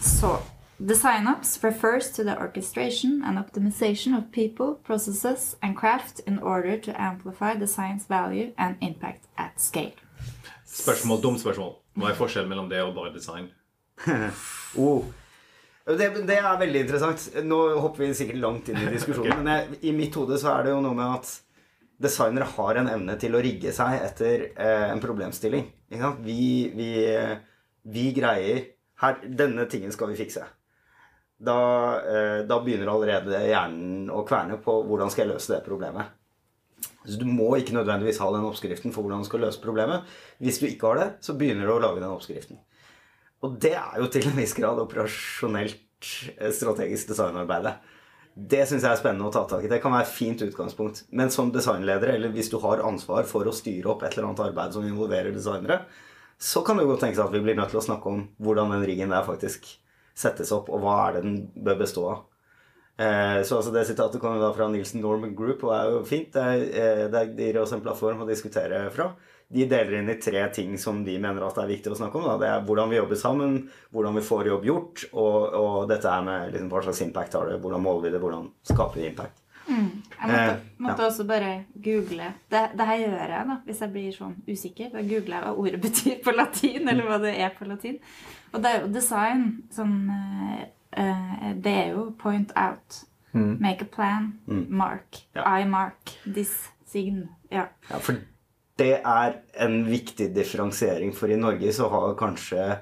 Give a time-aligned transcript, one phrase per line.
[0.00, 0.38] Så
[0.80, 6.78] Design signups refers to the orchestration and optimization of people, processes, and craft in order
[6.78, 9.92] to amplify the science value and impact at scale.
[10.64, 11.74] Spørsmål, Dumt spørsmål.
[11.98, 13.50] Hva er forskjellen mellom det og bare design?
[14.78, 15.02] Oh.
[15.84, 17.24] Det, det er veldig interessant.
[17.42, 19.36] Nå hopper vi sikkert langt inn i diskusjonen.
[19.42, 21.32] Men jeg, i mitt hode så er det jo noe med at
[22.00, 25.66] designere har en evne til å rigge seg etter eh, en problemstilling.
[25.90, 26.22] Ikke sant?
[26.24, 27.34] Vi, vi, eh,
[27.90, 28.62] vi greier
[29.00, 30.44] her, Denne tingen skal vi fikse.
[31.40, 31.58] Da,
[32.04, 36.16] eh, da begynner allerede hjernen å kverne på hvordan skal jeg løse det problemet.
[37.04, 40.04] Så Du må ikke nødvendigvis ha den oppskriften for hvordan du skal løse problemet.
[40.38, 42.60] Hvis du ikke har det, så begynner du å lage den oppskriften.
[43.40, 47.78] Og det er jo til en viss grad operasjonelt eh, strategisk designarbeidet.
[48.36, 49.70] Det syns jeg er spennende å ta tak i.
[49.72, 51.02] Det kan være et fint utgangspunkt.
[51.16, 54.44] Men som designleder, eller hvis du har ansvar for å styre opp et eller annet
[54.50, 55.80] arbeid som involverer designere,
[56.40, 58.84] så kan det godt tenkes at vi blir nødt til å snakke om hvordan den
[58.88, 59.66] riggen der faktisk
[60.16, 62.22] settes opp, og hva er det den bør bestå av.
[63.00, 66.32] Eh, så altså Det sitatet kommer da fra Nielsen Norman Group og er jo fint.
[66.32, 69.10] Det, eh, det gir oss en plattform å diskutere fra.
[69.50, 72.20] De deler inn i tre ting som de mener at det er viktig å snakke
[72.20, 72.28] om.
[72.28, 72.36] Da.
[72.38, 73.56] Det er hvordan vi jobber sammen,
[73.90, 77.48] hvordan vi får jobb gjort, og, og dette er med liksom, hva slags impact har
[77.48, 79.40] det, hvordan måler vi det, hvordan skaper vi impact.
[79.70, 80.40] Jeg måtte,
[80.80, 81.06] Eh, ja.
[81.06, 81.50] også bare
[81.84, 84.90] google det, det her gjør jeg da, hvis jeg blir sånn usikker.
[84.92, 87.98] Da googler jeg hva ordet betyr på latin, eller hva det er på latin.
[88.52, 90.66] Og det er jo design sånn eh,
[90.98, 93.04] eh, Det er jo point out.
[93.32, 94.32] Make a plan.
[94.68, 95.20] Mark.
[95.36, 95.44] Ja.
[95.60, 96.16] I mark.
[96.26, 96.50] This
[96.90, 97.28] sign.
[97.50, 97.68] Ja.
[97.90, 98.18] Ja, for
[98.80, 102.78] det er en viktig differensiering, for i Norge så har kanskje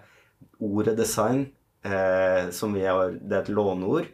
[0.60, 1.48] ordet design,
[1.84, 4.06] eh, som vi har, det er et låneord,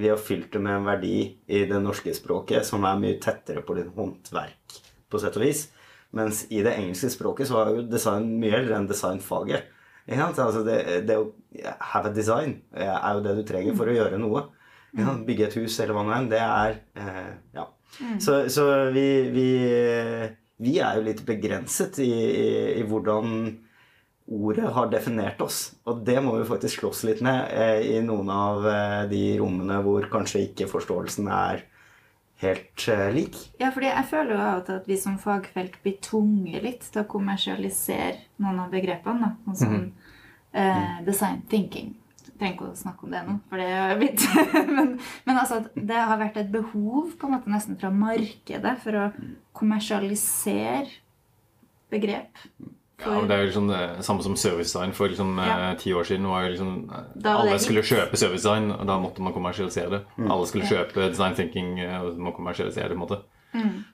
[0.00, 3.62] vi har fylt det med en verdi i det norske språket som er mye tettere
[3.66, 5.66] på litt håndverk, på sett og vis.
[6.16, 9.68] Mens i det engelske språket så er jo design mye eldre enn designfaget.
[10.10, 11.28] Altså det, det å
[11.92, 14.48] have a design er jo det du trenger for å gjøre noe.
[15.26, 16.30] Bygge et hus eller hva nå enn.
[16.32, 17.68] Det er eh, Ja.
[18.22, 19.48] Så, så vi, vi,
[20.62, 23.48] vi er jo litt begrenset i, i, i hvordan
[24.30, 25.72] ordet har definert oss.
[25.90, 29.80] Og det må vi faktisk slåss litt med eh, i noen av eh, de rommene
[29.84, 31.64] hvor kanskje ikke forståelsen er
[32.40, 33.36] helt eh, lik.
[33.60, 36.86] ja, fordi jeg føler jo av og til at vi som fagfelt blir tvunget litt
[36.86, 39.34] til å kommersialisere noen av begrepene.
[39.44, 39.56] Da.
[39.60, 39.90] Sånn
[40.52, 41.92] eh, design thinking.
[42.20, 44.24] Jeg trenger ikke å snakke om det nå, for det er blitt
[44.78, 44.94] men,
[45.26, 48.96] men altså, at det har vært et behov på en måte nesten fra markedet for
[48.96, 49.06] å
[49.56, 50.88] kommersialisere
[51.92, 52.46] begrep.
[53.04, 55.70] Ja, men det er jo liksom det samme som servicedesign for liksom, Ja.
[55.70, 56.26] eh, ti år siden.
[56.28, 59.90] var jo liksom, eh, var alle skulle kjøpe kjøpe servicedesign, og da måtte man kommersialisere
[59.90, 60.02] det.
[60.28, 62.96] Alle skulle kjøpe design thinking, eh, og man kommersialisere det.
[62.98, 63.22] på en måte.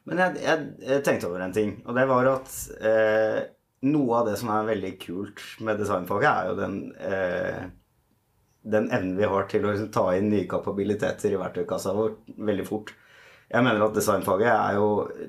[0.04, 2.50] Men jeg, jeg, jeg tenkte over en ting, og det var at
[2.82, 3.44] eh,
[3.82, 7.62] noe av det som er veldig kult med designfaget, er jo den, eh,
[8.66, 12.92] den evnen vi har til å ta inn nye kapabiliteter i verktøykassa vår veldig fort.
[13.46, 14.86] Jeg mener at designfaget er jo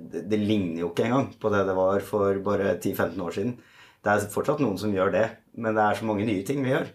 [0.09, 3.57] Det, ligner jo ikke engang på det det var for bare 10-15 år siden.
[4.01, 5.25] Det er fortsatt noen som gjør det,
[5.57, 6.87] men det er så mange nye ting vi gjør.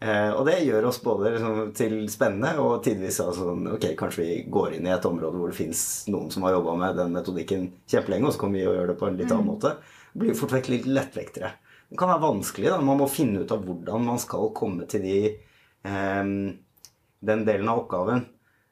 [0.00, 4.36] Eh, og det gjør oss både liksom, til spennende og tidvis altså, ok, kanskje vi
[4.48, 7.66] går inn i et område hvor det fins noen som har jobba med den metodikken
[7.90, 9.74] kjempelenge, og så kommer vi og gjør det på en litt annen måte.
[10.14, 11.52] Det blir fort vekk litt lettvektere.
[11.90, 12.70] Det kan være vanskelig.
[12.70, 15.18] da, Man må finne ut av hvordan man skal komme til de,
[15.84, 16.34] eh,
[17.32, 18.24] den delen av oppgaven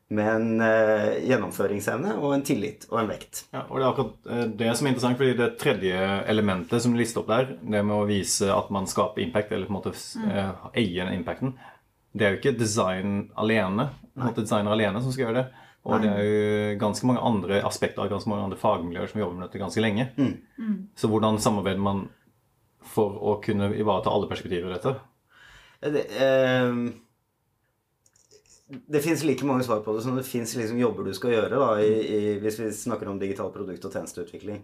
[0.09, 3.43] med en eh, gjennomføringsevne og en tillit og en vekt.
[3.53, 6.95] Ja, og Det er akkurat eh, det som er interessant, fordi det tredje elementet som
[6.95, 9.79] du lister opp der, det med å vise at man skaper impact, eller på en
[9.79, 10.69] måte mm.
[10.73, 11.57] eier den impacten,
[12.17, 13.91] det er jo ikke design alene.
[14.15, 15.65] På en måte designer alene som skal gjøre det.
[15.89, 19.37] Og det er jo ganske mange andre aspekter av ganske mange andre fagmiljøer som jobber
[19.39, 20.09] med dette ganske lenge.
[20.99, 22.09] Så hvordan samarbeider man
[22.89, 24.97] for å kunne ivareta alle perspektiver i dette?
[25.81, 26.73] Det, eh,
[28.69, 31.57] det fins like mange svar på det som det fins liksom jobber du skal gjøre,
[31.57, 34.61] da, i, i, hvis vi snakker om digital produkt- og tjenesteutvikling.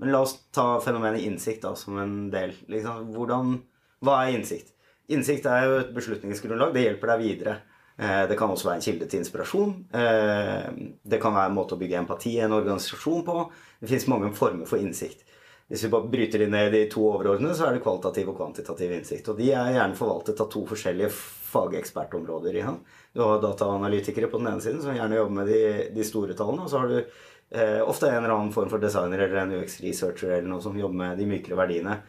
[0.00, 2.54] Men la oss ta fenomenet innsikt da, som en del.
[2.72, 3.10] Liksom.
[3.12, 3.58] Hvordan,
[4.02, 4.72] hva er innsikt?
[5.12, 6.72] Innsikt er jo et beslutningsgrunnlag.
[6.74, 7.56] Det hjelper deg videre.
[7.98, 9.74] Eh, Det kan også være en kilde til inspirasjon.
[9.92, 10.70] Eh,
[11.04, 13.50] Det kan være en måte å bygge empati i en organisasjon på.
[13.82, 15.22] Det fins mange former for innsikt.
[15.68, 18.92] Hvis vi bare bryter de ned i to overordnede, så er det kvalitativ og kvantitativ
[18.92, 19.30] innsikt.
[19.32, 21.12] Og de er gjerne forvaltet av to forskjellige
[21.52, 22.58] fagekspertområder.
[22.60, 22.74] Ja.
[23.12, 25.62] Du har dataanalytikere på den ene siden, som gjerne jobber med de,
[25.94, 26.66] de store tallene.
[26.66, 30.36] Og så har du eh, ofte en eller annen form for designer eller en UX-researcher
[30.38, 32.00] eller noe som jobber med de mykere verdiene.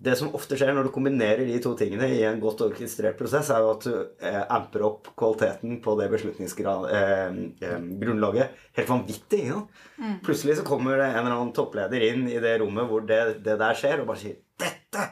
[0.00, 3.50] Det som ofte skjer når du kombinerer de to tingene i en godt orkestrert prosess,
[3.52, 3.92] er jo at du
[4.24, 9.42] eh, amper opp kvaliteten på det beslutningsgrunnlaget eh, eh, helt vanvittig.
[9.50, 9.58] Ja?
[10.24, 13.56] Plutselig så kommer det en eller annen toppleder inn i det rommet hvor det, det
[13.60, 15.02] der skjer, og bare sier 'Dette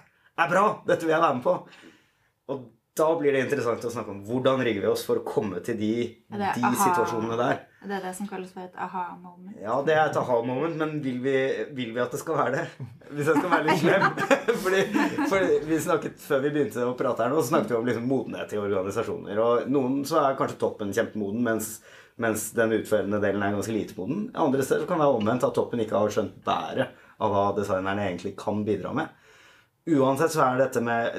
[0.40, 0.80] er bra!
[0.88, 1.68] Dette vil jeg være med på!'
[2.48, 2.56] Og
[2.96, 5.76] da blir det interessant å snakke om hvordan rigger vi oss for å komme til
[5.78, 7.67] de, de situasjonene der.
[7.78, 9.58] Det er det som kalles for et aha-moment.
[9.62, 11.34] Ja, det er et aha-moment, men vil vi,
[11.78, 12.86] vil vi at det skal være det?
[13.12, 14.06] Hvis jeg skal være litt slem.
[14.64, 14.80] fordi,
[15.30, 18.08] fordi vi snakket, Før vi begynte å prate her nå, så snakket vi om liksom
[18.10, 19.38] modenhet i organisasjoner.
[19.44, 21.70] Og noen så er kanskje toppen kjempemoden, mens,
[22.18, 24.26] mens den utførende delen er ganske lite moden.
[24.34, 27.44] Andre steder så kan det være omvendt, at toppen ikke har skjønt bæret av hva
[27.60, 29.14] designerne egentlig kan bidra med.
[29.88, 31.14] Uansett så er dette med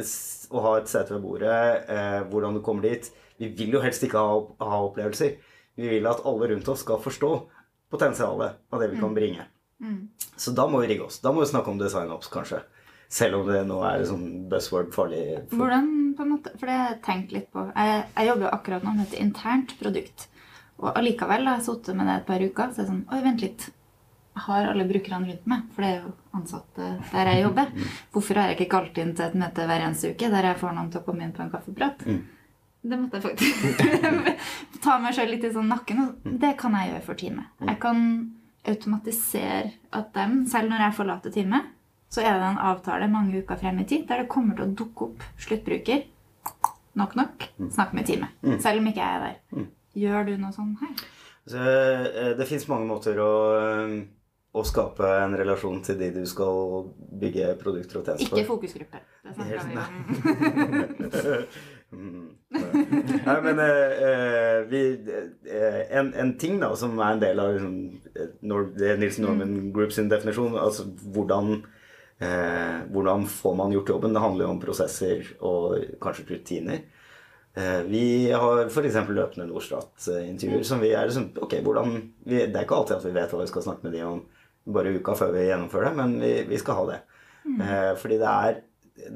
[0.51, 3.07] å ha et sete ved bordet, eh, hvordan du kommer dit
[3.39, 4.35] Vi vil jo helst ikke ha,
[4.67, 5.37] ha opplevelser.
[5.79, 7.31] Vi vil at alle rundt oss skal forstå
[7.89, 9.47] potensialet av det vi kan bringe.
[10.35, 11.21] Så da må vi rigge oss.
[11.23, 12.61] Da må vi snakke om design-ops, kanskje.
[13.09, 15.23] Selv om det nå er sånn buzzword farlig.
[15.49, 15.63] For...
[15.63, 15.87] Hvordan
[16.17, 17.63] på en måte, For det har jeg tenkt litt på.
[17.71, 20.27] Jeg, jeg jobber jo akkurat nå med et internt produkt.
[20.79, 22.71] Og allikevel har jeg sittet med det et par uker.
[22.71, 23.69] Så er det sånn Oi, vent litt.
[24.39, 27.71] Jeg har alle brukerne rundt meg, for det er jo ansatte der jeg jobber.
[28.13, 30.75] Hvorfor har jeg ikke kalt inn til et møte hver eneste uke der jeg får
[30.77, 32.05] noen til å komme inn på en kaffeprat?
[32.81, 33.55] Det måtte jeg faktisk
[34.85, 35.99] ta meg sjøl litt i sånn nakken.
[36.05, 37.49] Og det kan jeg gjøre for teamet.
[37.67, 38.05] Jeg kan
[38.69, 41.73] automatisere at dem, selv når jeg forlater teamet,
[42.09, 44.75] så er det en avtale mange uker frem i tid der det kommer til å
[44.79, 46.05] dukke opp sluttbruker.
[46.99, 47.49] Nok, nok.
[47.71, 48.39] Snakk med teamet.
[48.63, 49.67] Selv om ikke jeg er der.
[49.99, 50.95] Gjør du noe sånn her?
[51.49, 53.93] Så, eh, det fins mange måter å, eh,
[54.53, 56.89] å skape en relasjon til de du skal
[57.21, 58.37] bygge produkter og tjenester for.
[58.37, 59.01] Ikke fokusgruppe.
[59.25, 61.45] Det snakker vi om.
[62.89, 63.09] Mm.
[63.25, 64.81] Nei, men eh, eh, vi,
[65.45, 67.75] eh, en, en ting da som er en del av liksom,
[68.15, 71.59] eh, er Nilsen Norman Group sin definisjon, altså hvordan
[72.19, 74.15] eh, hvordan får man gjort jobben?
[74.15, 76.81] Det handler jo om prosesser og kanskje rutiner.
[77.89, 78.97] Vi har f.eks.
[79.09, 83.13] løpende Norstat-intervjuer som vi er liksom Ok, hvordan vi, Det er ikke alltid at vi
[83.15, 84.21] vet hva vi skal snakke med de om
[84.69, 86.99] bare uka før vi gjennomfører det, men vi, vi skal ha det.
[87.49, 88.59] Eh, fordi det er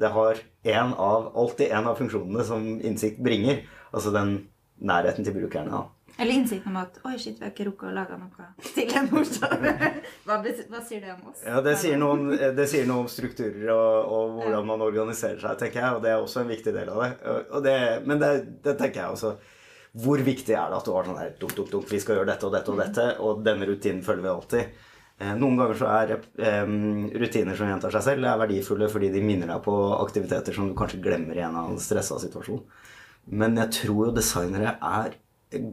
[0.00, 0.40] Det har
[0.74, 3.64] en av, alltid en av funksjonene som innsikt bringer.
[3.94, 4.36] Altså den
[4.84, 5.70] nærheten til brukerne.
[5.70, 5.84] da.
[6.18, 9.08] Eller innsikten om at Oi, shit, vi har ikke rukket å lage noe til en
[9.18, 9.64] onsdag.
[10.26, 11.42] Hva, hva sier det om oss?
[11.42, 15.42] Ja, det sier noe om, det sier noe om strukturer og, og hvordan man organiserer
[15.42, 15.96] seg, tenker jeg.
[15.98, 17.10] Og det er også en viktig del av det.
[17.50, 17.76] Og det
[18.06, 18.32] men det,
[18.62, 19.34] det tenker jeg også.
[20.04, 22.30] Hvor viktig er det at du har sånn her dunk, dunk, dunk, vi skal gjøre
[22.30, 24.86] dette og dette og dette, og denne rutinen følger vi alltid.
[25.20, 26.64] Eh, Noen ganger så er eh,
[27.22, 30.74] rutiner som gjentar seg selv, er verdifulle fordi de minner deg på aktiviteter som du
[30.78, 32.64] kanskje glemmer i en eller annen stressa situasjon.
[33.38, 35.14] Men jeg tror jo designere er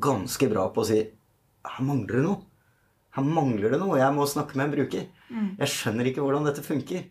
[0.01, 2.43] ganske bra på å si her mangler det noe.
[3.17, 3.97] Her mangler det noe.
[3.99, 5.09] Jeg må snakke med en bruker.
[5.59, 7.03] Jeg skjønner ikke hvordan dette funker.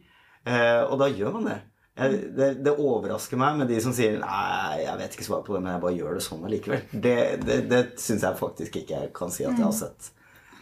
[0.48, 1.58] Eh, og da gjør man det.
[2.00, 2.48] Det.
[2.64, 5.74] Det overrasker meg med de som sier Nei, jeg vet ikke svaret på det, men
[5.74, 6.86] jeg bare gjør det sånn allikevel.
[6.94, 10.08] Det, det, det syns jeg faktisk ikke jeg kan si at jeg har sett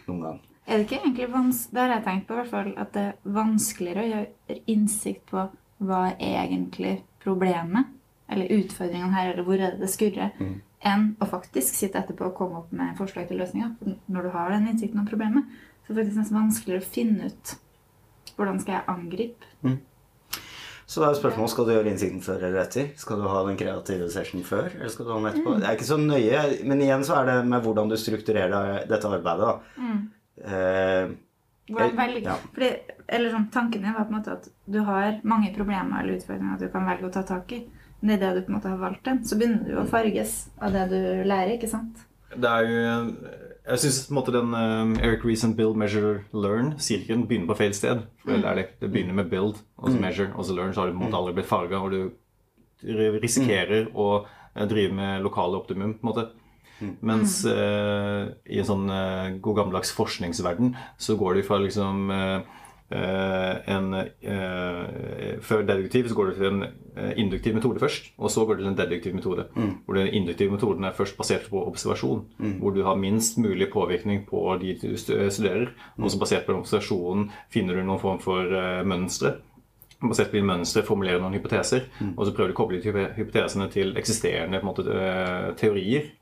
[0.09, 0.41] noen gang.
[0.69, 3.05] Er det ikke egentlig vans Det har jeg tenkt på, i hvert fall, at det
[3.07, 5.47] er vanskeligere å gjøre innsikt på
[5.79, 7.87] hva er egentlig problemet,
[8.29, 10.35] eller utfordringene her, eller hvor er det det skurrer,
[10.85, 13.97] enn å faktisk sitte etterpå og komme opp med forslag til løsninger.
[14.11, 15.47] Når du har den innsikten om problemet,
[15.87, 17.55] så er det faktisk nesten vanskeligere å finne ut
[18.37, 19.49] hvordan skal jeg angripe.
[20.89, 22.87] Så da er spørsmålet skal du gjøre innsikten før eller etter.
[22.97, 25.57] Skal du ha den kreative session før, eller skal du ha den etterpå?
[25.59, 29.11] Det er ikke så nøye, men igjen så er det med hvordan du strukturerer dette
[29.11, 29.51] arbeidet.
[29.51, 29.81] da.
[30.45, 31.11] Eh,
[31.69, 32.37] Hvordan velge, ja.
[32.55, 32.69] fordi,
[33.07, 36.57] eller sånn, Tanken din var på en måte at du har mange problemer eller utfordringer
[36.61, 37.59] du kan velge å ta tak i.
[37.99, 40.73] Men idet du på en måte har valgt den, så begynner du å farges av
[40.73, 41.57] det du lærer.
[41.57, 42.05] ikke sant?
[42.29, 43.15] Det er jo
[43.69, 48.01] Jeg syns den eh, Eric Reason Build, Measure, Learn-sirkelen begynner på feil sted.
[48.23, 48.67] For det, er det.
[48.79, 50.73] det begynner med build, og så measure, og så learn.
[50.73, 54.95] Så har du på en måte aldri blitt farga, og du risikerer å eh, drive
[54.95, 55.93] med lokale optimum.
[55.99, 56.25] på en måte.
[57.01, 62.39] Mens eh, i en sånn eh, god gammeldags forskningsverden så går det fra liksom eh,
[62.91, 66.63] eh, en eh, Før deduktiv så går det til en
[67.15, 69.45] induktiv metode først, og så går det til en deduktiv metode.
[69.85, 72.25] Hvor den induktive metoden er først basert på observasjon,
[72.59, 75.69] hvor du har minst mulig påvirkning på de du stu- studerer.
[75.97, 78.43] Og så basert på observasjonen finner du noen form for
[78.83, 79.35] mønstre.
[80.01, 82.79] Basert på mønstre formulerer noen hypoteser, og så prøver du å koble
[83.15, 85.55] hypotesene til eksisterende måte, teorier.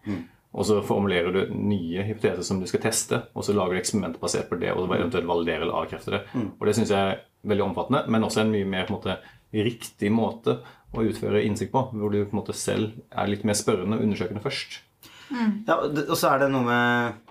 [0.05, 0.23] teorier.
[0.57, 4.21] Og så formulerer du nye hypoteser som du skal teste, og så lager du eksperimenter
[4.21, 6.23] basert på det, og eventuelt validere eller avkrefte det.
[6.57, 9.19] Og det syns jeg er veldig omfattende, men også en mye mer på en måte,
[9.53, 10.57] riktig måte
[10.97, 14.07] å utføre innsikt på, hvor du på en måte selv er litt mer spørrende og
[14.07, 14.81] undersøkende først.
[15.29, 17.26] Ja, og så er det noe med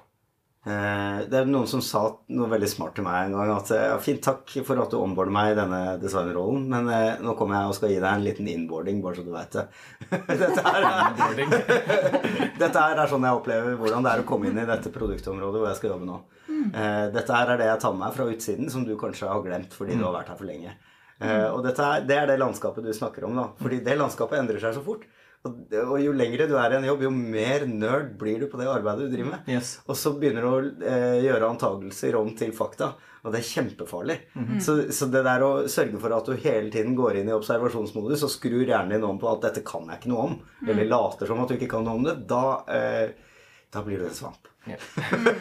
[0.66, 2.00] Det er noen som sa
[2.35, 3.52] noe veldig smart til meg en gang.
[3.54, 7.20] At eh, ja, fint, takk for at du onboarder meg i denne designrollen, men eh,
[7.23, 9.66] nå kommer jeg og skal gi deg en liten innboarding, bare så du veit det.
[10.42, 11.54] Dette her er,
[12.62, 15.62] dette her er sånn jeg opplever hvordan det er å komme inn i dette produktområdet
[15.62, 16.18] hvor jeg skal jobbe nå.
[16.66, 19.42] Eh, dette her er det jeg tar med meg fra utsiden, som du kanskje har
[19.44, 20.75] glemt fordi du har vært her for lenge.
[21.16, 23.46] Eh, og dette er, det er det landskapet du snakker om, da.
[23.61, 25.06] Fordi det landskapet endrer seg så fort.
[25.47, 28.61] Og, og jo lengre du er i en jobb, jo mer nerd blir du på
[28.61, 29.50] det arbeidet du driver med.
[29.57, 29.76] Yes.
[29.87, 32.95] Og så begynner du å eh, gjøre antagelser om til fakta.
[33.26, 34.17] Og det er kjempefarlig.
[34.62, 38.23] så, så det der å sørge for at du hele tiden går inn i observasjonsmodus
[38.26, 40.37] og skrur hjernen din om på at 'dette kan jeg ikke noe om',
[40.69, 43.17] eller later som at du ikke kan noe om det, da, eh,
[43.75, 44.47] da blir du en svamp.
[44.67, 44.79] Ja.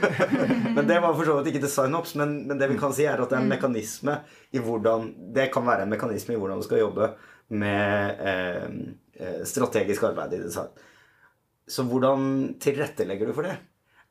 [0.75, 3.21] Men det var for så vidt ikke designops, men, men det vi kan si, er
[3.21, 4.19] at det er en mekanisme
[4.53, 7.09] i hvordan Det kan være en mekanisme i hvordan du skal jobbe
[7.57, 8.67] med eh,
[9.47, 10.73] strategisk arbeid i design.
[11.67, 13.55] Så hvordan tilrettelegger du for det?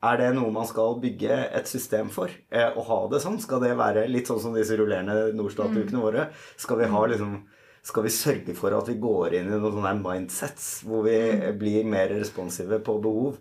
[0.05, 2.29] Er det noe man skal bygge et system for?
[2.51, 3.39] Eh, å ha det sånn?
[3.41, 6.27] Skal det være litt sånn som disse rullerende Norstat-ukene våre?
[6.61, 7.37] Skal vi ha liksom
[7.85, 11.19] skal vi sørge for at vi går inn i noen sånne mindsets hvor vi
[11.57, 13.37] blir mer responsive på behov?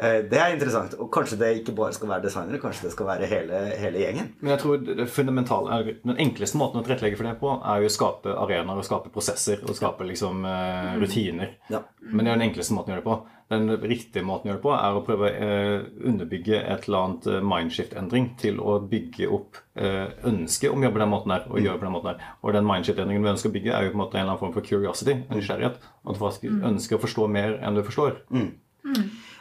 [0.00, 0.94] Eh, Det er interessant.
[0.98, 4.30] Og kanskje det ikke bare skal være designere, kanskje det skal være hele, hele gjengen.
[4.40, 7.90] Men jeg tror det fundamentale, den enkleste måten å tilrettelegge for det på, er jo
[7.90, 11.52] å skape arenaer og skape prosesser og skape liksom eh, rutiner.
[11.68, 11.82] Ja.
[12.00, 13.18] Men det er den enkleste måten å gjøre det på.
[13.50, 17.00] Den riktige måten å gjøre det på, er å prøve å eh, underbygge et eller
[17.04, 21.60] annet mindshift-endring til å bygge opp ønsket om å jobbe på den måten her, og
[21.62, 22.32] gjøre på den måten her.
[22.44, 24.42] Og den mindshift-endringen vi ønsker å bygge, er jo på en måte en eller annen
[24.42, 25.78] form for curiosity, en nysgjerrighet.
[26.04, 28.18] At du faktisk ønsker å forstå mer enn du forstår.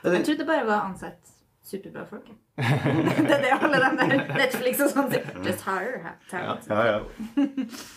[0.04, 1.36] Jeg trodde bare var ansett
[1.70, 2.30] superbra folk.
[2.60, 5.28] det er det alle de der Netflix og sånn sier.
[5.46, 6.68] Just hire talent.
[6.72, 7.46] Ja, ja.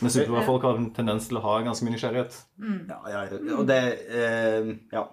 [0.02, 2.38] Men superbra folk har en tendens til å ha ganske mye nysgjerrighet.
[2.90, 3.25] Ja, ja,
[3.59, 3.82] og det
[4.12, 5.09] eh, Ja.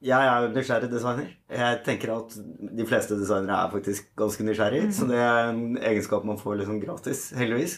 [0.00, 1.26] Jeg er nysgjerrig designer.
[1.52, 6.24] Jeg tenker at de fleste designere er faktisk ganske nysgjerrig, så det er en egenskap
[6.24, 7.74] man får liksom gratis, heldigvis.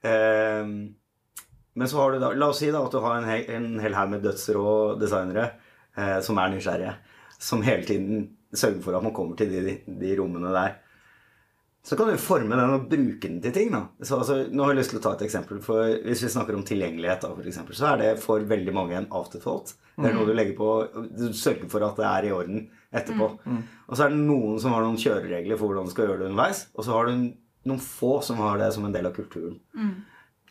[0.00, 0.64] Eh,
[1.78, 3.68] men så har du da La oss si da at du har en, hel, en
[3.84, 5.44] hel haug med dødsrå designere
[5.92, 6.96] eh, som er nysgjerrige.
[7.38, 10.76] Som hele tiden sørger for at man kommer til de, de rommene der.
[11.88, 13.70] Så kan du forme den og bruke den til ting.
[13.72, 13.84] da.
[14.02, 15.60] Så, altså, nå har jeg lyst til å ta et eksempel.
[15.64, 18.96] for Hvis vi snakker om tilgjengelighet, da, for eksempel, så er det for veldig mange
[18.98, 19.72] en afterthought.
[19.96, 20.68] Det er noe du legger på,
[21.16, 23.30] du sørger for at det er i orden etterpå.
[23.88, 26.28] Og så er det noen som har noen kjøreregler for hvordan du skal gjøre det
[26.30, 26.66] underveis.
[26.76, 27.30] Og så har du
[27.68, 29.56] noen få som har det som en del av kulturen.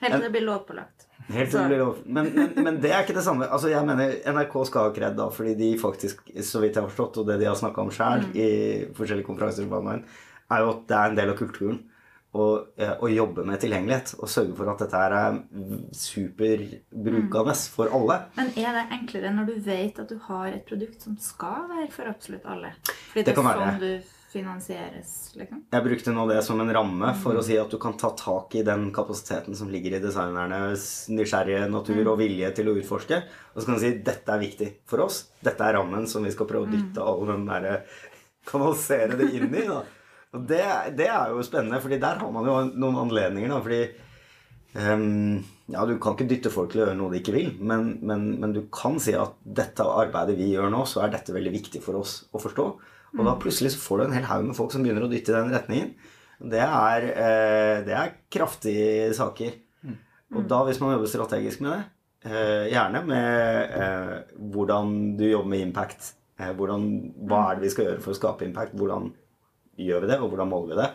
[0.01, 1.06] Helt til det blir lovpålagt.
[1.33, 1.97] Helt lov.
[2.05, 3.49] Men, men, men det er ikke det samme.
[3.51, 6.89] Altså, jeg mener NRK skal ha kred, da, fordi de faktisk, så vidt jeg har
[6.93, 8.47] forstått, og det de har snakka om sjøl i
[8.95, 11.81] forskjellige konferanser, er jo at det er en del av kulturen
[12.37, 12.45] å,
[12.77, 14.13] eh, jobbe med tilgjengelighet.
[14.21, 15.39] Og sørge for at dette her er
[15.95, 18.19] superbrukende for alle.
[18.37, 21.89] Men er det enklere når du vet at du har et produkt som skal være
[21.93, 22.73] for absolutt alle?
[22.83, 23.65] Fordi Det det, kan være.
[23.65, 25.61] sånn du finansieres, liksom?
[25.71, 28.57] Jeg brukte nå det som en ramme for å si at du kan ta tak
[28.59, 33.21] i den kapasiteten som ligger i designernes nysgjerrige natur og vilje til å utforske.
[33.53, 35.23] Og så kan du si dette er viktig for oss.
[35.43, 37.81] Dette er rammen som vi skal prøve å dytte all den derre
[38.47, 39.65] Kanalisere det inn i.
[39.67, 39.81] da.
[40.35, 40.63] Og det,
[40.95, 43.51] det er jo spennende, fordi der har man jo noen anledninger.
[43.51, 43.81] da, fordi
[44.79, 45.41] um,
[45.71, 48.29] ja, Du kan ikke dytte folk til å gjøre noe de ikke vil, men, men,
[48.39, 51.83] men du kan si at dette arbeidet vi gjør nå, så er dette veldig viktig
[51.83, 52.69] for oss å forstå.
[53.17, 55.33] Og da plutselig så får du en hel haug med folk som begynner å dytte
[55.33, 55.93] i den retningen.
[56.37, 59.55] Det er, eh, det er kraftige saker.
[60.35, 61.83] Og da, hvis man jobber strategisk med det,
[62.29, 66.83] eh, gjerne med eh, hvordan du jobber med impact, hvordan,
[67.25, 69.07] hva er det vi skal gjøre for å skape impact, hvordan
[69.81, 70.89] gjør vi det, og hvordan måler vi det,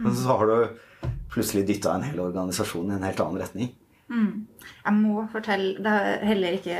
[0.00, 3.74] men så har du plutselig dytta en hel organisasjon i en helt annen retning.
[4.08, 6.76] Jeg må fortelle Det er heller ikke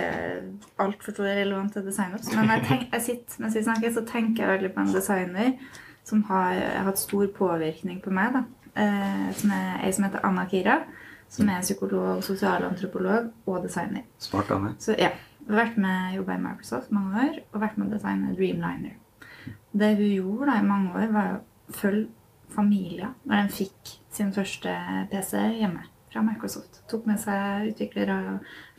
[0.79, 4.45] altfor stor relevant til designups, men jeg, tenk, jeg sitter, mens vi snakker, så tenker
[4.45, 5.57] jeg veldig på en designer
[6.07, 8.37] som har hatt stor påvirkning på meg.
[8.37, 8.45] da.
[8.77, 10.77] Eh, som er ei som heter Anna Kira,
[11.33, 14.05] som er psykolog, sosialantropolog og designer.
[14.23, 14.75] Smart Anne.
[14.79, 15.11] Så ja,
[15.49, 18.95] vært med, jobba i Microsoft mange år og vært med å designe Dreamliner.
[19.77, 22.07] Det hun gjorde da i mange år, var å følge
[22.55, 24.73] familier når de fikk sin første
[25.11, 26.81] PC hjemme fra Microsoft.
[26.91, 28.17] Tok med seg utviklere,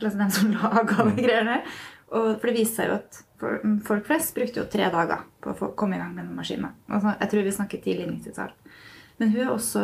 [0.00, 1.60] altså dem som laga de greiene.
[2.08, 5.52] Og for det viste seg jo at for- folk flest brukte jo tre dager på
[5.52, 6.72] å komme i gang med den maskinen.
[6.88, 8.54] Altså, jeg tror vi snakker tidlig 90-tall.
[9.18, 9.82] Men hun er også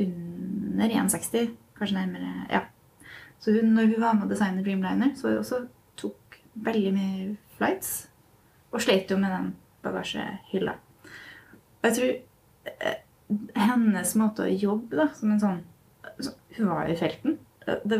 [0.00, 1.50] under 1,60.
[1.78, 2.62] Kanskje nærmere Ja.
[3.38, 5.66] Så hun, når hun var med å designe Dreamliner, så hun også
[6.00, 8.08] tok veldig mye flights.
[8.72, 9.50] Og slet jo med den
[9.84, 10.72] bagasjehylla.
[11.82, 12.12] Og jeg tror
[12.88, 12.96] eh,
[13.60, 15.73] hennes måte å jobbe da, som en sånn så,
[16.56, 17.38] Hun var jo i felten.
[17.64, 17.98] Det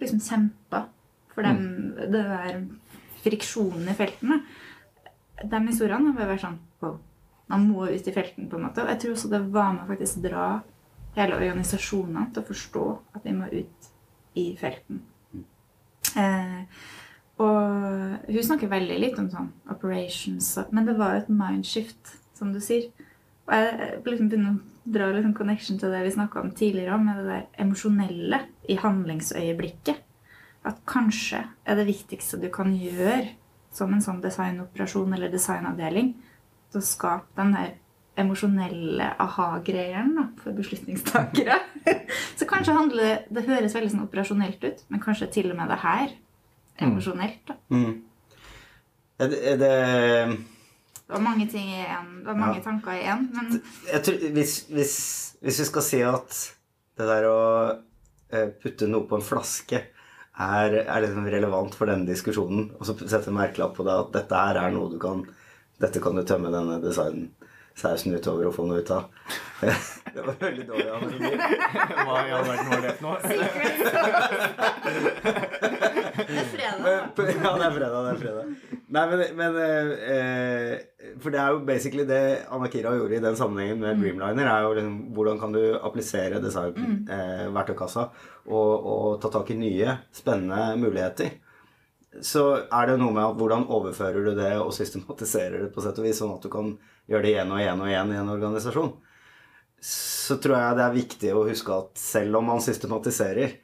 [0.00, 0.84] liksom kjempa
[1.34, 2.60] for dem, det der
[3.24, 4.42] friksjonen i felten.
[5.40, 6.98] De historiene har bare vært sånn wow,
[7.50, 8.84] Man må ut i felten, på en måte.
[8.84, 10.46] Og jeg tror også det var med å faktisk dra
[11.16, 12.86] hele organisasjonene til å forstå
[13.18, 13.88] at vi må ut
[14.38, 15.00] i felten.
[16.14, 16.60] Eh,
[17.40, 22.52] og hun snakker veldig litt om sånn operations, men det var jo et mindshift, som
[22.54, 22.90] du sier.
[23.50, 27.08] Og jeg liksom begynner å dra liksom connection til det vi snakka om tidligere, om,
[27.08, 30.06] med det der emosjonelle i handlingsøyeblikket.
[30.62, 33.30] at kanskje er det viktigste du kan gjøre
[33.72, 36.10] som en sånn designoperasjon eller designavdeling,
[36.74, 37.70] å skape den der
[38.20, 41.56] emosjonelle aha-greieren for beslutningstakere.
[42.38, 45.72] Så kanskje handler det Det høres veldig sånn operasjonelt ut, men kanskje til og med
[45.72, 47.40] det her er emosjonelt.
[47.48, 47.56] da.
[47.72, 48.02] Mm.
[49.20, 49.74] Er det, er det
[51.10, 52.62] Det var mange ting i en, det var mange Ja.
[52.68, 53.56] tanker i én, men
[54.06, 54.92] tror, hvis, hvis,
[55.42, 56.36] hvis vi skal si at
[57.00, 57.38] det der å
[58.30, 59.80] eh, putte noe på en flaske
[60.40, 64.12] er, er liksom relevant for denne diskusjonen, og så sette en merkelapp på det at
[64.14, 65.26] dette her er noe du kan
[65.80, 69.06] Dette kan du tømme denne designsausen utover og få noe ut av.
[70.14, 71.30] Det var veldig dårlig analogi.
[72.06, 73.18] Hva i all verden var det for noe?
[76.30, 76.84] det er fredag.
[76.86, 77.98] Ja, det er fredag.
[78.04, 78.44] det er fredag.
[78.90, 83.36] Nei, men, men eh, eh, For det er jo basically det Anakira gjorde i den
[83.38, 88.08] sammenhengen med Dreamliner, er jo liksom hvordan kan du applisere designverktøykassa
[88.50, 91.36] og, og ta tak i nye, spennende muligheter.
[92.26, 95.98] Så er det noe med at hvordan overfører du det og systematiserer det på sett
[96.00, 96.72] og vis, sånn at du kan
[97.10, 98.90] gjøre det igjen og igjen og igjen i en organisasjon.
[99.80, 103.56] Så tror jeg det er viktig å huske at selv om man systematiserer,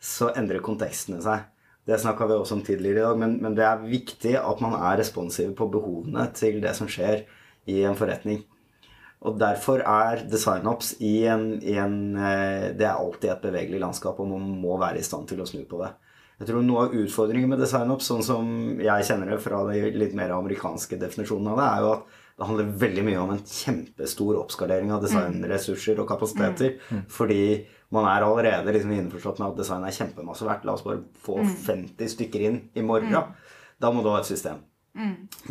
[0.00, 1.44] så endrer kontekstene seg.
[1.84, 4.76] Det snakka vi også om tidligere i dag, men, men det er viktig at man
[4.78, 7.26] er responsiv på behovene til det som skjer
[7.68, 8.42] i en forretning.
[9.20, 14.20] Og derfor er designops i en, i en eh, Det er alltid et bevegelig landskap,
[14.20, 15.90] og man må være i stand til å snu på det.
[16.40, 18.46] Jeg tror noe av utfordringen med designops, sånn som
[18.80, 22.46] jeg kjenner det fra de litt mer amerikanske definisjonene av det, er jo at det
[22.48, 26.78] handler veldig mye om en kjempestor oppskalering av designressurser og kapasiteter.
[27.12, 30.64] Fordi man er allerede liksom innforstått med at design er kjempemasse verdt.
[30.64, 33.12] La oss bare få 50 stykker inn i morgen.
[33.76, 34.62] Da må du ha et system.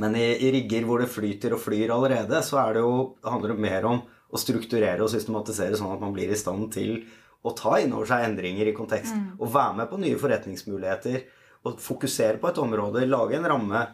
[0.01, 3.67] Men i, i rigger hvor det flyter og flyr allerede, så det jo, handler det
[3.69, 7.03] mer om å strukturere og systematisere sånn at man blir i stand til
[7.45, 9.13] å ta inn over seg endringer i kontekst.
[9.37, 11.21] Og være med på nye forretningsmuligheter.
[11.69, 13.85] Og fokusere på et område, lage en ramme.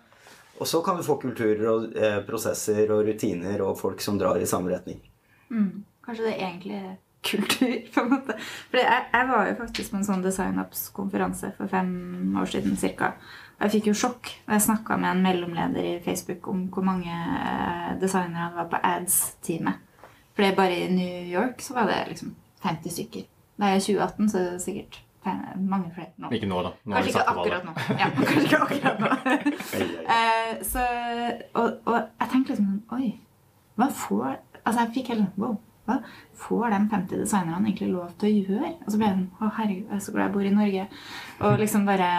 [0.59, 4.39] Og så kan vi få kulturer og eh, prosesser og rutiner og folk som drar
[4.39, 5.01] i samme retning.
[6.05, 6.93] Kanskje det er egentlig er
[7.25, 8.37] kultur, på en måte.
[8.69, 13.15] For jeg, jeg var jo faktisk på en sånn designups-konferanse for fem år siden ca.
[13.55, 17.11] Jeg fikk jo sjokk da jeg snakka med en mellomleder i Facebook om hvor mange
[17.11, 19.81] eh, designere det var på ads-teamet.
[20.35, 23.27] For det bare i New York så var det liksom 50 stykker.
[23.55, 24.99] Da er jeg 2018, så er det sikkert
[25.57, 26.29] mange flere nå.
[26.35, 26.71] Ikke nå, da.
[26.85, 27.75] Nå Kanskje ikke akkurat nå.
[27.99, 29.09] Ja, kanskje ikke akkurat nå.
[30.15, 30.83] Eh, så,
[31.57, 33.07] og, og jeg tenkte liksom sånn, Oi,
[33.79, 35.57] hva får Altså jeg fikk helt sånn Wow.
[35.85, 35.99] Hva
[36.41, 38.71] får de 50 designerne egentlig lov til å gjøre?
[38.85, 40.87] Og så ble jeg sånn Å, herregud, jeg er så glad jeg bor i Norge.
[41.45, 42.09] Og liksom bare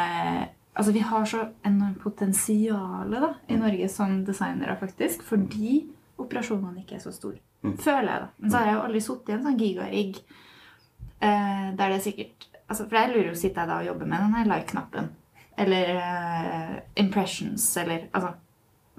[0.77, 5.79] Altså, vi har så enormt potensial da, i Norge som designere, faktisk, fordi
[6.21, 7.41] operasjonene ikke er så store.
[7.63, 8.29] Føler jeg, da.
[8.37, 12.05] Men så har jeg jo aldri sittet i en sånn gigarigg eh, der det er
[12.05, 15.13] sikkert altså, For jeg lurer jo, sitter jeg da og jobber med den like-knappen?
[15.59, 18.35] Eller uh, impressions, eller altså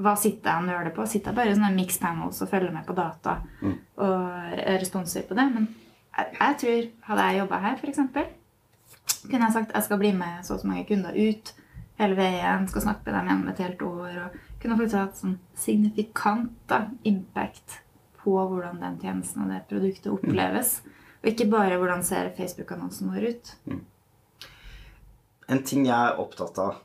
[0.02, 1.06] Hva sitter jeg og nøler på?
[1.10, 3.40] Sitter jeg bare i sånne mix panels og følger med på data
[3.98, 5.46] og responser på det?
[5.54, 5.70] Men
[6.18, 8.04] jeg, jeg tror, hadde jeg jobba her, f.eks.,
[9.28, 11.54] kunne jeg sagt jeg skal bli med så og så mange kunder ut
[11.98, 15.38] hele veien, skal snakke med dem gjennom et helt år, og kunne faktisk hatt sånn
[15.58, 17.80] signifikant da, impact
[18.22, 20.78] på hvordan den tjenesten og det produktet oppleves.
[21.22, 23.54] Og ikke bare hvordan ser Facebook-annonsen vår ut.
[25.48, 26.84] En ting jeg er opptatt av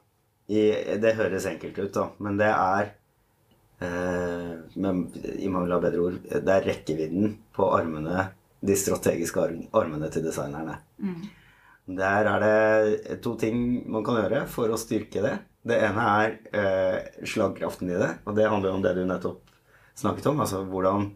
[0.52, 0.62] i,
[1.00, 2.88] Det høres enkelt ut, da, men det er
[3.82, 8.26] eh, med, I mangel av bedre ord Det er rekkevidden på armene
[8.60, 10.80] De strategiske armene til designerne.
[11.86, 15.32] Der er det to ting man kan gjøre for å styrke det.
[15.66, 19.50] Det ene er eh, slagkraften i det, og det handler om det du nettopp
[19.98, 20.40] snakket om.
[20.42, 21.08] Altså hvordan,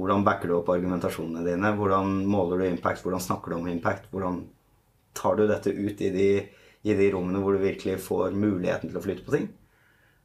[0.00, 1.72] hvordan backer du opp argumentasjonene dine?
[1.76, 3.02] Hvordan måler du impact?
[3.04, 4.08] Hvordan snakker du om impact?
[4.12, 4.40] Hvordan
[5.16, 6.28] tar du dette ut i de,
[6.88, 9.50] i de rommene hvor du virkelig får muligheten til å flytte på ting?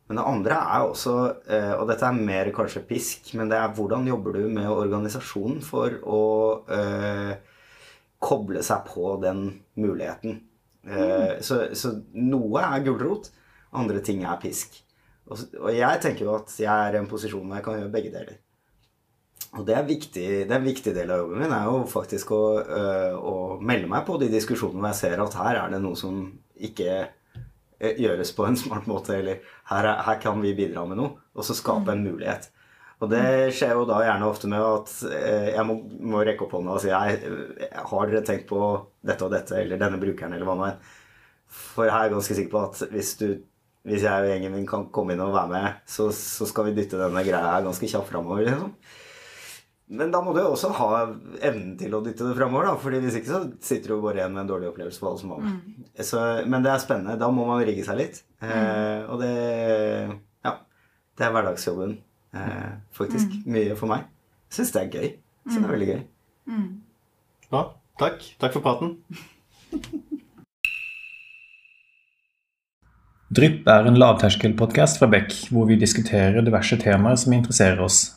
[0.08, 1.14] Men det andre er også,
[1.52, 5.60] eh, og dette er mer kanskje pisk, men det er hvordan jobber du med organisasjonen
[5.66, 6.22] for å
[6.72, 7.34] øh,
[8.24, 10.44] koble seg på den muligheten.
[10.88, 11.42] Mm.
[11.44, 13.26] så, så noe er gulrot,
[13.76, 14.78] andre ting er pisk.
[15.28, 17.92] Og, og jeg tenker jo at jeg er i en posisjon hvor jeg kan gjøre
[17.92, 18.38] begge deler.
[19.56, 22.34] Og det er, viktig, det er en viktig del av jobben min, er jo faktisk
[22.36, 25.80] å, øh, å melde meg på de diskusjonene hvor jeg ser at her er det
[25.82, 26.20] noe som
[26.68, 29.40] ikke øh, gjøres på en smart måte, eller
[29.72, 32.50] her, er, her kan vi bidra med noe, og så skape en mulighet.
[32.98, 35.76] Og det skjer jo da gjerne ofte med at øh, jeg må,
[36.12, 38.62] må rekke opp hånda og si jeg, øh, har dere tenkt på
[39.06, 40.88] dette og dette, eller denne brukeren, eller hva nå enn.
[41.48, 43.28] For jeg er ganske sikker på at hvis, du,
[43.88, 46.76] hvis jeg og gjengen min kan komme inn og være med, så, så skal vi
[46.80, 48.44] dytte denne greia her ganske kjapt framover.
[48.50, 48.74] Liksom.
[49.88, 50.88] Men da må du jo også ha
[51.48, 52.74] evnen til å dytte det framover, da.
[52.82, 55.32] Fordi hvis ikke så sitter du bare igjen med en dårlig opplevelse på alle som
[55.46, 55.54] mm.
[56.04, 57.16] Så, men det er spennende.
[57.22, 58.20] Da må man rigge seg litt.
[58.44, 59.32] Eh, og det
[60.44, 60.58] Ja.
[61.18, 61.96] Det er hverdagsjobben,
[62.36, 63.40] eh, faktisk.
[63.48, 64.12] Mye for meg.
[64.52, 65.08] Syns det er gøy.
[65.48, 66.04] Så det er veldig gøy.
[67.48, 67.64] Ja,
[68.00, 68.28] takk.
[68.44, 68.98] Takk for praten.
[73.28, 78.17] Drypp er en lavterskelpodkast fra Beck, hvor vi diskuterer diverse temaer som interesserer oss.